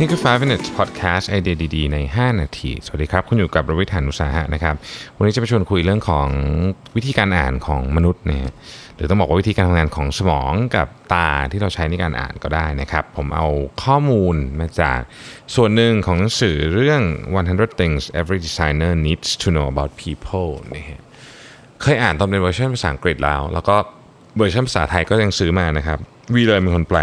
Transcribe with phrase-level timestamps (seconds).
[0.00, 4.74] นี่คือ 5 minutes podcast ไอเดียดีๆ ใน 5 นาที สวัสดีครับ คุณอยู่กับรวิศ หาญอุตสาหะนะครับ
[5.16, 6.28] วันนี้จะไปชวนคุยเรื่องของ
[6.96, 8.48] วิธีการอ่านของมนุษย์เนี่ย
[8.96, 13.46] หรือต้องบอกว่าวิธีการทำงานของสมองกับตาที่เราใช้ในการอ่านก็ได้นะครับ ผมเอา
[13.84, 14.98] ข้อมูลมาจาก
[15.54, 17.02] ส่วนหนึ่งของหนังสือเรื่อง
[17.40, 21.00] 100 things every designer needs to know about people นะฮะ
[21.82, 23.76] เคยอ่านตอนเป็นเวอร์ชันภาษาอังกฤษแล้ว แล้วก็
[24.36, 25.98] เวอร์ชันภาษาไทยก็ยังซื้อมานะครับ
[26.34, 27.00] วีเลยเป็นคนแปล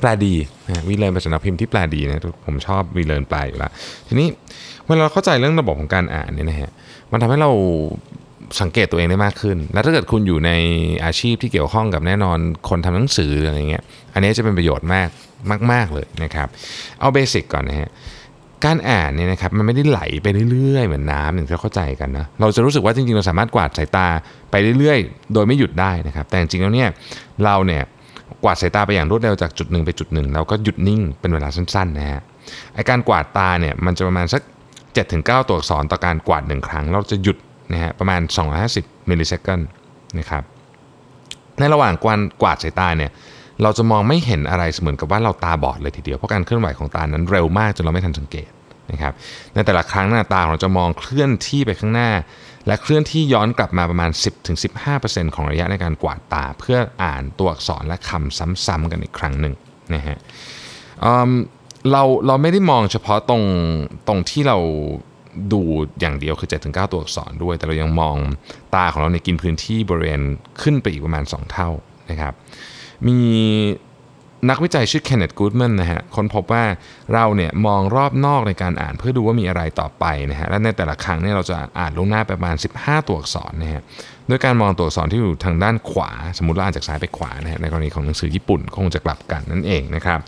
[0.00, 0.34] แปลดี
[0.68, 3.70] นะวีเลนเป็นสำนักพิมพ์ที่แปลดีนะผมชอบวีเลนแปลอยู่แล้ว
[4.08, 4.28] ทีนี้
[4.86, 6.70] เวลาเราเข้าใจเรื่องระบบของการอ่านเนี่ยนะฮะ
[7.12, 7.50] มันทำให้เรา
[8.60, 10.50] สังเกตตัวเองได้มากขึ้น และถ้าเกิดคุณอยู่ใน
[11.04, 12.38] อาชีพที่เกี่ยวข้องกับแน่นอน
[12.68, 13.82] คนทำหนังสืออะไรเงี้ย
[14.14, 15.08] อันนี้จะเป็นประโยชน์มาก
[15.72, 16.48] มาก ๆเลยนะครับ
[17.00, 17.90] เอาเบสิกก่อนนะฮะ
[18.64, 24.08] การอ่านเนี่ยนะครับมันไม่ได้ไหลไปเรื่อยๆ เหมือนน้ำอย่างที่เราเข้าใจกันนะ เราจะรู้สึกว่าจริงๆ เราสามารถกวาดสายตา
[24.50, 26.88] ไปเรื่อยๆ โดยไม่หยุดได้นะครับ แต่จริงๆแล้วเนี่ย
[27.44, 27.82] เราเนี่ย
[28.44, 32.22] กวาดสายตาไปอย่างรวดเร็วจากจุดหนึ่งไปจุดหนึ่งแล้วก็หยุดนิ่งเป็นเวลาสั้นๆนะฮะ
[32.74, 34.42] ไอการกวาดตาเนี่ยมันจะประมาณสัก
[34.94, 37.36] 7-9 ตัวอักษรต่อการกวาดหนึ่งครั้ง เราจะหยุด
[37.72, 38.20] นะฮะประมาณ
[38.64, 39.60] 250มิลลิเซคัน
[40.18, 40.42] นะครับ
[41.58, 43.10] ในระหว่างกวาดกวาดสายตาเนี่ย
[43.62, 48.50] เราจะมองไม่เห็นอะไรเหมือนกับว่าเราตาบอดเลยทีเดียวเพราะการเคลื่อนไหวของตานั้นเร็วมากจนเราไม่ทันสังเกต
[48.92, 49.12] นะครับ
[49.54, 52.10] ในแต่ละครั้งหน้าตาของเราจะมองเคลื่อนที่ไปข้างหน้า
[52.66, 54.10] และเคลื่อนที่ย้อนกลับมาประมาณ
[54.72, 59.54] 10-15%ของระยะในการกวาดตา เพื่ออ่านตัวอักษรและคำซ้ำๆกันอีกครั้งหนึ่ง
[59.94, 60.16] นะฮะ
[61.92, 63.42] เราเราไม่ได้มองเฉพาะตรง
[64.08, 64.58] ตรงที่เรา
[65.52, 65.60] ดู
[66.00, 68.16] อย่างเดียวคือ 7-9 ตัวอักษรด้วย แต่เรายังมอง
[68.74, 70.20] ตาของเราในกินพื้นที่บริเวณ
[70.62, 71.70] ขึ้นไปอีกประมาณ 2 เท่า
[72.10, 72.34] นะครับ
[73.08, 73.18] มี
[74.50, 76.64] นักวิจัยชื่อเคนเนตกูดแมนนะฮะค้นพบว่า
[77.14, 83.82] เราเนี่ยมองรอบนอกในการอ่านเพื่อดูว่ามีอะไรต่อไปนะฮะและในแต่ละครั้งเนี่ยเราจะอ่านลงหน้าประมาณ 15 ตัวอักษรนะฮะ
[84.28, 90.20] ด้วยการมองตัวอักษรที่อยู่ทางด้านขวา สมมติเราอ่านจากซ้ายไปขวานะฮะในกรณีของหนังสือญี่ปุ่นคงจะกลับกันนั่นเองนะครับ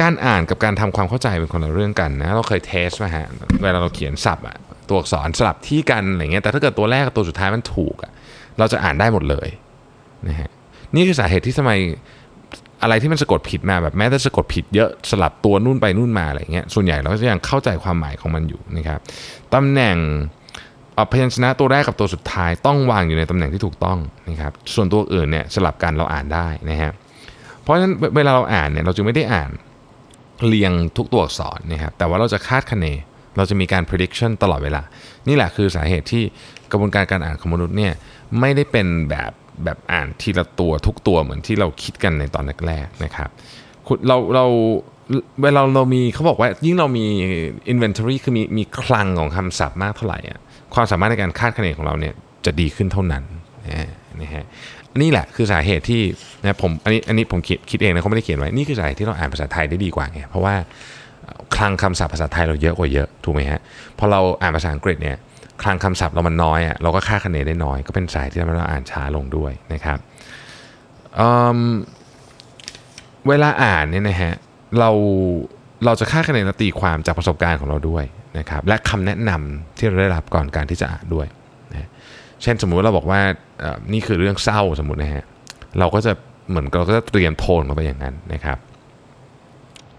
[0.00, 3.26] การอ่านกับการทำความเข้าใจเป็นคนละเรื่องกันนะเราเคยเทสมาฮะ
[3.62, 4.56] เวลาเราเขียนศัพท์อะ
[4.88, 8.12] ตัวอักษรสลับที่กันอะไรเงี้ยแต่ถ้าเกิดตัวแรกกับตัวสุดท้ายมันถูกอะ
[8.58, 9.48] เราจะอ่านได้หมดเลย
[10.28, 10.50] นะฮะ
[10.94, 11.72] นี่คือสาเหตุที่ทำไม
[12.82, 19.00] อะไรที่มันสะกดผิดมาแบบแม้แต่สะกดผิดเยอะสลับตัวนู่นไปนู่นมาอะไรเงี้ยส่วนใหญ่เราก็จะยังเข้าใจความหมายของมันอยู่นะครับ
[19.54, 19.96] ตำแหน่ง
[21.12, 23.98] พยัญชนะตัวแรกกับตัวสุดท้ายต้องวางอยู่ในตำแหน่งที่ถูกต้อง
[24.28, 26.92] นะครับส่วนตัวอื่นเนี่ยสลับกันเราอ่านได้นะฮะ
[27.62, 29.50] เพราะฉะนั้นเวลาเราอ่านเนี่ยเราจึงไม่ได้อ่าน
[30.46, 32.86] เรียงทุกตัวอักษรนะครับแต่ว่าเราจะคาดคะเน
[33.36, 34.82] เราจะมีการ prediction ตลอดเวลา
[35.28, 36.22] นี่แหละคือสาเหตุที่
[36.70, 37.92] กระบวนการการอ่านของมนุษย์เนี่ย
[38.40, 39.30] ไม่ได้เป็นแบบ
[39.64, 43.30] แบบอ่านทีละตัวทุกตัวเหมือนที่เราคิดกันในตอนแรกๆนะครับ
[44.08, 44.44] เราเรา
[45.42, 47.06] เวลาเรามีเขาบอกว่ายิ่งเรามี
[47.72, 50.40] inventory คือมีมีคลังของคำศัพท์มากเท่าไหร่อะ
[50.74, 53.24] ความสามารถในการคาดคะเนของเราเนี่ยจะดีขึ้นเท่านั้น
[54.20, 54.44] นะฮะ
[55.02, 56.00] นี่แหละคือสาเหตุที่
[56.42, 60.54] นะผมอันนี้อันนี้ผมคิดคิดเองนะเขาไม่ได้เขียนไว้นี่คือสาเหตุที่เราอ่านภาษาไทยได้ดีกว่าไงเพราะว่า
[61.54, 63.60] คลังคำศัพท์ภาษาไทยเราเยอะกว่าเยอะถูกไหมฮะ
[63.98, 65.16] พอเราอ่านภาษาอังกฤษเนี่ย
[65.62, 69.98] คลังคำศัพท์เรามันน้อยอะเราก็ค่าคะแนนได้น้อย ก็เป็นสายที่ทำให้เราอ่านช้าลงด้วยนะครับ
[71.16, 74.34] เเวลาอ่านเนี่ยนะฮะ
[74.78, 74.90] เรา
[75.84, 78.04] เราจะค่าคะแนนและตีความจากประสบการณ์ของเราด้วย
[78.38, 81.26] นะครับและคำแนะนำที่เราได้รับก่อนการที่จะอ่านด้วย
[81.72, 81.88] นะ
[82.42, 83.20] เช่นสมมุติเราบอกว่า
[83.92, 85.24] นี่คือเรื่องเศร้าสมมุตินะฮะ
[85.78, 86.12] เราก็จะ
[86.48, 88.58] เหมือนเราก็จะเตรียมโทนมาไปอย่างนั้นนะครับ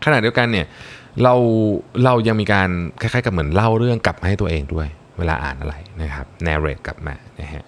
[0.05, 0.65] ขณะเดียวกันเนี่ย
[1.23, 1.33] เรา
[2.03, 2.69] เรายังมีการ
[3.01, 4.87] คล้ายๆกับเหมือนเล่าเรื่องกลับมาให้ตัวเองด้วย
[5.21, 7.63] เวลาอ่านอะไรนะครับ narrate กลับมานะฮะ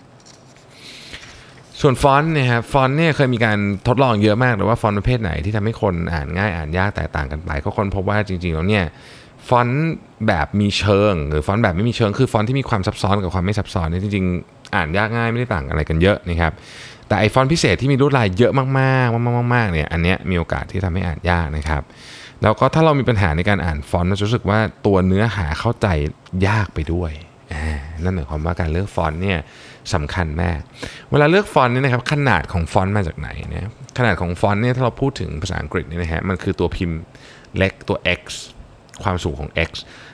[1.82, 8.86] ส่วนฟอนต์เนี่ยครับฟอนต์เนี่ยเคยมีการทดลองเยอะมากแต่ว่าฟอนต์ประเภทไหนที่ทำให้คนอ่านง่ายอ่านยากแตกต่างกันไปก็คนพบว่าจริงๆแล้วเนี่ย
[9.48, 9.94] ฟอนต์
[10.28, 16.54] แบบมีเชิง หรือฟอนต์แบบไม่มีเชิงคือฟอนต์ที่มีความซับซ้อนกับความไม่ซับซ้อนเนี่ยจริงๆ อ่านยากง่ายไม่ได้ต่างอะไรกันเยอะนะครับ
[17.08, 21.84] แต่ไอฟอนต์พิเศษที่มีลวดลายเยอะมากๆมากๆๆเนี่ยอันเนี้ยมีโอกาสที่ทำให้อ่านยากนะครับ
[22.42, 25.88] แล้วก็ถ้าเรามีปัญหาในการอ่านฟอนต์เราจะรู้สึกว่าตัวเนื้อหาเข้าใจ
[26.48, 27.12] ยากไปด้วย
[28.02, 29.40] นั่นหมายความว่าการเลือกฟอนต์เนี่ย
[29.94, 30.60] สำคัญมาก
[31.12, 37.00] เวลาเลือกฟอนต์เนี่ยนะครับขนาดของฟอนต์มาจากไหนเนี่ยขนาดของฟอนต์เนี่ยถ้าเราพูดถึงภาษาอังกฤษเนี่ยนะฮะมันคือตัวพิมพ์
[37.58, 38.22] เล็กตัว x
[39.04, 39.72] ความสูงของ x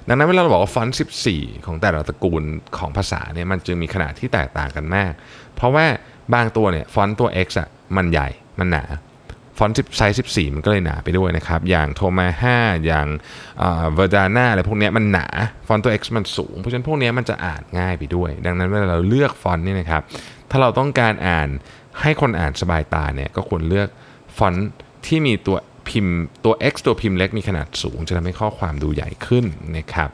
[0.07, 0.97] ดังนั้นเวลาเราบอกว่าฟอนต์
[1.31, 2.43] 14 ของแต่ละตระกูล
[2.77, 5.11] ของภาษาเนี่ยมันจึงมีขนาดที่แตกต่างกันมาก
[5.55, 5.85] เพราะว่า
[6.33, 8.83] บางตัวเนี่ยฟอนต์ตัว x อะมันใหญ่มันหนา
[9.59, 13.07] font size 14 มันก็เลยหนาไปด้วยนะครับ อย่าง Tahoma 5อย่าง
[13.93, 15.27] Verdana อะไรพวกนี้มันหนา
[15.67, 20.01] ฟอนต์ตัว X มันสูง เพราะฉะนั้นพวกนี้มันจะอ่านง่ายไปด้วย ดังนั้นเวลาเราเลือกฟอนต์นี่นะครับ
[20.51, 21.49] ถ้าเราต้องการอ่าน
[22.01, 23.87] ให้คนอ่านสบายตาเนี่ย ก็ควรเลือก
[24.37, 24.69] ฟอนต์
[25.07, 25.57] ที่มีตัว
[25.89, 29.45] พิมพ์ตัว X ตัวพิมพ์เล็กมีขนาดสูง จะทำให้ข้อความดูใหญ่ขึ้น
[29.77, 30.09] นะครับ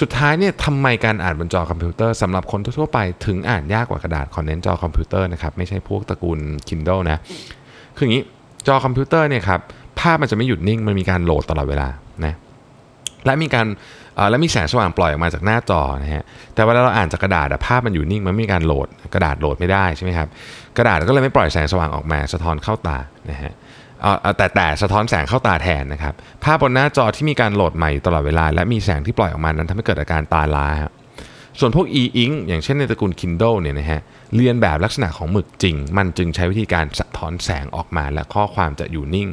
[0.00, 7.18] สุดท้ายเนี่ยทำไมการอ่านบนจอคอมพิวเตอร์สำหรับคนทั่วไปถึงอ่านยากกว่ากระดาษขอเน้นจอคอมพิวเตอร์นะครับ ไม่ใช่พวกตระกูล Kindle นะ
[7.96, 8.24] คืออย่างนี้
[8.66, 9.60] จอคอมพิวเตอร์เนี่ยครับ
[10.00, 11.88] ภาพมันจะไม่หยุดนิ่งมันมีการโหลดตลอดเวลา
[12.24, 12.34] นะ
[13.26, 13.66] และมีการ
[14.30, 16.24] และมีแสงสว่างปล่อยออกมาจากหน้าจอนะฮะ
[16.54, 20.28] แต่เวลาเราอ่านจากกระดาษภาพมันอยู่นิ่งมันไม่มีการโหลดกระดาษโหลดไม่ได้ใช่ไหมครับ
[20.76, 22.98] กระดาษก็เลยไม่ปล่อยแสงสว่างออกมาสะท้อนเข้าตา
[23.30, 23.52] นะฮะ
[24.36, 26.14] แต่แต่สะท้อนแสงเข้าตาแทนนะครับ
[26.44, 30.66] ภาพบนหน้าจอที่มีการโหลดใหม่อยู่ตลอดเวลา และมีแสงที่ปล่อยออกมานั้นทำให้เกิดอาการตาล้า
[31.60, 34.00] ส่วนพวก e-ink อย่างเช่นในตระกูล Kindle เนี่ยนะฮะ
[34.36, 39.28] เลียนแบบลักษณะของหมึกจริง มันจึงใช้วิธีการสะ ท้อนแสงออกมาและข้อความจะอยู่นิ่ง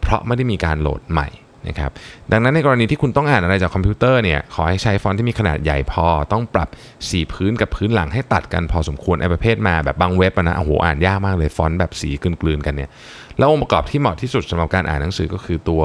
[0.00, 1.28] เพราะไม่ได้มีการโหลดใหม่
[1.68, 1.90] นะครับ
[2.32, 6.68] ดังนั้นในกรณีที่คุณต้องอ่านอะไรจากคอมพิวเตอร์เนี่ยขอให้ใช้ฟอนต์ที่มีขนาดใหญ่พอ ต้องปรับ
[7.08, 12.90] สีพื้นกับพื้นหลังให้ตัดกันพอสมควรไอ้ประเภทมาแบบบางเว็บนะโอ้โหอ่านยากมากเลยฟอนต์แบบสีกลืนๆกันเนี่ย
[13.38, 15.82] แล้วองค์ประกอบที่เหมาะที่สุดสำหรับการอ่านหนังสือก็คือตัว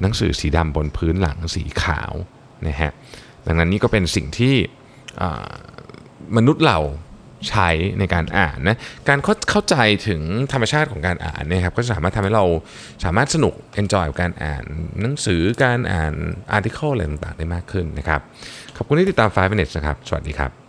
[0.00, 2.12] หนังสือสีดำบนพื้นหลังสีขาว
[2.66, 2.92] นะฮะ
[3.46, 4.54] ดังนั้นนี่ก็เป็นสิ่งที่
[6.36, 6.78] มนุษย์เรา
[7.48, 7.68] ใช้
[7.98, 8.78] ในการอ่านนะ
[9.08, 9.76] การเข้าเข้าใจ
[10.08, 10.22] ถึง
[10.52, 12.44] ธรรมชาติของการอ่านเนี่ยครับก็จะสามารถทำให้เรา
[13.04, 14.64] สามารถสนุก enjoy กับการอ่าน
[15.00, 16.14] หนังสือการอ่าน
[16.56, 18.20] article อะไรต่างๆได้มากขึ้นนะครับ
[18.76, 20.65] ขอบคุณที่ติดตาม5 minutes นะครับ สวัสดีครับ